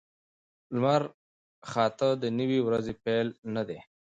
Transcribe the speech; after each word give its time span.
لمرخاته 0.73 2.09
د 2.21 2.23
نوې 2.39 2.59
ورځې 2.67 2.93
پیل 3.03 3.27
نه 3.55 3.63
دی. 3.67 3.79